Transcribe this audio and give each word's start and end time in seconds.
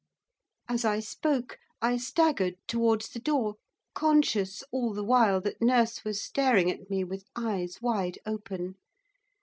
As 0.67 0.83
I 0.83 0.99
spoke, 0.99 1.59
I 1.79 1.95
staggered 1.97 2.55
towards 2.67 3.09
the 3.09 3.19
door, 3.19 3.57
conscious, 3.93 4.63
all 4.71 4.95
the 4.95 5.03
while, 5.03 5.39
that 5.41 5.61
nurse 5.61 6.03
was 6.03 6.19
staring 6.23 6.71
at 6.71 6.89
me 6.89 7.03
with 7.03 7.25
eyes 7.35 7.83
wide 7.83 8.17
open. 8.25 8.77